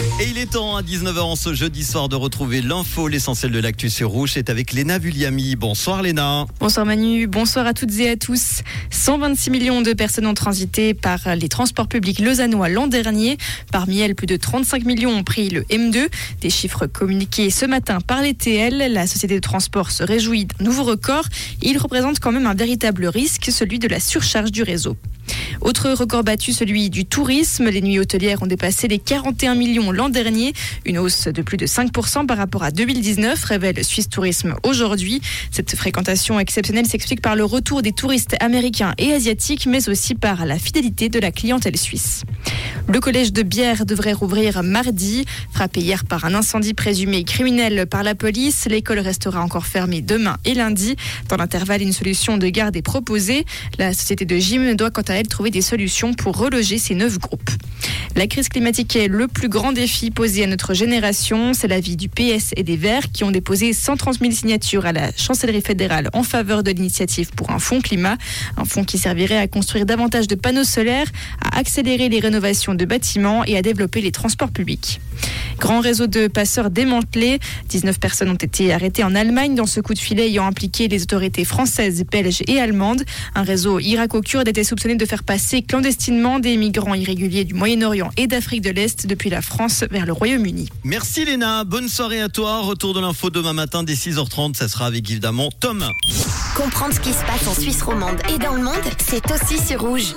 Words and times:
Et 0.00 0.28
il 0.30 0.38
est 0.38 0.52
temps 0.52 0.76
à 0.76 0.82
19h 0.82 1.36
ce 1.36 1.54
jeudi 1.54 1.82
soir 1.82 2.08
de 2.08 2.14
retrouver 2.14 2.62
l'info, 2.62 3.08
l'essentiel 3.08 3.50
de 3.50 3.58
l'actu 3.58 3.90
sur 3.90 4.10
Rouge. 4.10 4.30
C'est 4.34 4.48
avec 4.48 4.72
Léna 4.72 4.98
Vulliami. 4.98 5.56
Bonsoir 5.56 6.02
Léna. 6.02 6.46
Bonsoir 6.60 6.86
Manu, 6.86 7.26
bonsoir 7.26 7.66
à 7.66 7.74
toutes 7.74 7.98
et 7.98 8.10
à 8.10 8.16
tous. 8.16 8.62
126 8.90 9.50
millions 9.50 9.82
de 9.82 9.92
personnes 9.94 10.26
ont 10.28 10.34
transité 10.34 10.94
par 10.94 11.34
les 11.34 11.48
transports 11.48 11.88
publics 11.88 12.20
lausannois 12.20 12.68
l'an 12.68 12.86
dernier. 12.86 13.38
Parmi 13.72 13.98
elles, 13.98 14.14
plus 14.14 14.28
de 14.28 14.36
35 14.36 14.84
millions 14.84 15.10
ont 15.10 15.24
pris 15.24 15.50
le 15.50 15.62
M2. 15.62 16.06
Des 16.42 16.50
chiffres 16.50 16.86
communiqués 16.86 17.50
ce 17.50 17.66
matin 17.66 17.98
par 18.00 18.22
les 18.22 18.34
TL. 18.34 18.92
La 18.92 19.08
société 19.08 19.34
de 19.34 19.40
transport 19.40 19.90
se 19.90 20.04
réjouit 20.04 20.44
d'un 20.44 20.64
nouveau 20.64 20.84
record. 20.84 21.24
Il 21.60 21.76
représente 21.76 22.20
quand 22.20 22.30
même 22.30 22.46
un 22.46 22.54
véritable 22.54 23.06
risque, 23.06 23.50
celui 23.50 23.80
de 23.80 23.88
la 23.88 23.98
surcharge 23.98 24.52
du 24.52 24.62
réseau. 24.62 24.96
Autre 25.60 25.90
record 25.90 26.24
battu, 26.24 26.52
celui 26.52 26.90
du 26.90 27.04
tourisme. 27.04 27.68
Les 27.68 27.80
nuits 27.80 27.98
hôtelières 27.98 28.42
ont 28.42 28.46
dépassé 28.46 28.88
les 28.88 28.98
41 28.98 29.54
millions 29.54 29.90
l'an 29.90 30.08
dernier, 30.08 30.52
une 30.84 30.98
hausse 30.98 31.28
de 31.28 31.42
plus 31.42 31.56
de 31.56 31.66
5% 31.66 32.26
par 32.26 32.36
rapport 32.36 32.62
à 32.62 32.70
2019, 32.70 33.42
révèle 33.44 33.84
Suisse 33.84 34.08
Tourisme 34.08 34.54
aujourd'hui. 34.62 35.20
Cette 35.50 35.74
fréquentation 35.76 36.38
exceptionnelle 36.40 36.86
s'explique 36.86 37.20
par 37.20 37.36
le 37.36 37.44
retour 37.44 37.82
des 37.82 37.92
touristes 37.92 38.36
américains 38.40 38.94
et 38.98 39.12
asiatiques, 39.12 39.66
mais 39.66 39.88
aussi 39.88 40.14
par 40.14 40.46
la 40.46 40.58
fidélité 40.58 41.08
de 41.08 41.18
la 41.18 41.30
clientèle 41.30 41.76
suisse. 41.76 42.22
Le 42.86 43.00
collège 43.00 43.32
de 43.32 43.42
Bière 43.42 43.84
devrait 43.84 44.12
rouvrir 44.12 44.62
mardi. 44.62 45.24
Frappé 45.52 45.80
hier 45.80 46.04
par 46.04 46.24
un 46.24 46.34
incendie 46.34 46.74
présumé 46.74 47.24
criminel 47.24 47.86
par 47.86 48.02
la 48.02 48.14
police, 48.14 48.66
l'école 48.66 49.00
restera 49.00 49.42
encore 49.42 49.66
fermée 49.66 50.00
demain 50.00 50.36
et 50.44 50.54
lundi. 50.54 50.96
Dans 51.28 51.36
l'intervalle, 51.36 51.82
une 51.82 51.92
solution 51.92 52.38
de 52.38 52.48
garde 52.48 52.76
est 52.76 52.82
proposée. 52.82 53.44
La 53.78 53.92
société 53.92 54.24
de 54.24 54.36
gym 54.38 54.74
doit 54.74 54.90
quant 54.90 55.02
à 55.02 55.14
elle 55.14 55.28
trouver 55.38 55.50
des 55.52 55.62
solutions 55.62 56.14
pour 56.14 56.36
reloger 56.36 56.78
ces 56.78 56.96
neuf 56.96 57.16
groupes. 57.20 57.50
La 58.16 58.26
crise 58.26 58.48
climatique 58.48 58.96
est 58.96 59.06
le 59.06 59.28
plus 59.28 59.48
grand 59.48 59.70
défi 59.70 60.10
posé 60.10 60.42
à 60.42 60.48
notre 60.48 60.74
génération. 60.74 61.54
C'est 61.54 61.68
l'avis 61.68 61.96
du 61.96 62.08
PS 62.08 62.50
et 62.56 62.64
des 62.64 62.76
Verts 62.76 63.12
qui 63.12 63.22
ont 63.22 63.30
déposé 63.30 63.72
130 63.72 64.18
000 64.18 64.32
signatures 64.32 64.84
à 64.84 64.90
la 64.90 65.12
chancellerie 65.16 65.60
fédérale 65.60 66.10
en 66.12 66.24
faveur 66.24 66.64
de 66.64 66.72
l'initiative 66.72 67.30
pour 67.36 67.52
un 67.52 67.60
fonds 67.60 67.80
climat. 67.80 68.16
Un 68.56 68.64
fonds 68.64 68.82
qui 68.82 68.98
servirait 68.98 69.38
à 69.38 69.46
construire 69.46 69.86
davantage 69.86 70.26
de 70.26 70.34
panneaux 70.34 70.64
solaires, 70.64 71.06
à 71.40 71.56
accélérer 71.56 72.08
les 72.08 72.18
rénovations 72.18 72.74
de 72.74 72.84
bâtiments 72.84 73.44
et 73.44 73.56
à 73.56 73.62
développer 73.62 74.00
les 74.00 74.10
transports 74.10 74.50
publics. 74.50 75.00
Grand 75.58 75.80
réseau 75.80 76.06
de 76.06 76.28
passeurs 76.28 76.70
démantelé. 76.70 77.40
19 77.68 77.98
personnes 77.98 78.30
ont 78.30 78.34
été 78.34 78.72
arrêtées 78.72 79.04
en 79.04 79.14
Allemagne 79.14 79.54
dans 79.54 79.66
ce 79.66 79.80
coup 79.80 79.94
de 79.94 79.98
filet 79.98 80.28
ayant 80.28 80.46
impliqué 80.46 80.88
les 80.88 81.02
autorités 81.02 81.44
françaises, 81.44 82.04
belges 82.10 82.42
et 82.46 82.60
allemandes. 82.60 83.02
Un 83.34 83.42
réseau 83.42 83.80
irako-kurde 83.80 84.48
était 84.48 84.64
soupçonné 84.64 84.94
de 84.94 85.04
faire 85.04 85.24
passer 85.24 85.62
clandestinement 85.62 86.38
des 86.38 86.56
migrants 86.56 86.94
irréguliers 86.94 87.44
du 87.44 87.54
Moyen-Orient 87.54 88.10
et 88.16 88.26
d'Afrique 88.26 88.62
de 88.62 88.70
l'Est 88.70 89.06
depuis 89.06 89.30
la 89.30 89.42
France 89.42 89.84
vers 89.90 90.06
le 90.06 90.12
Royaume-Uni. 90.12 90.68
Merci 90.84 91.24
Léna, 91.24 91.64
bonne 91.64 91.88
soirée 91.88 92.20
à 92.20 92.28
toi. 92.28 92.60
Retour 92.60 92.94
de 92.94 93.00
l'info 93.00 93.30
demain 93.30 93.52
matin 93.52 93.82
dès 93.82 93.94
6h30, 93.94 94.54
ça 94.54 94.68
sera 94.68 94.86
avec 94.86 95.10
évidemment 95.10 95.50
Tom. 95.60 95.84
Comprendre 96.56 96.94
ce 96.94 97.00
qui 97.00 97.12
se 97.12 97.24
passe 97.24 97.46
en 97.48 97.60
Suisse 97.60 97.82
romande 97.82 98.20
et 98.34 98.38
dans 98.38 98.54
le 98.54 98.62
monde, 98.62 98.74
c'est 98.98 99.24
aussi 99.32 99.58
sur 99.64 99.80
rouge. 99.80 100.14